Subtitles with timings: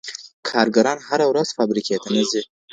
[0.49, 2.41] کارګران هره ورځ فابریکي ته نه ځي.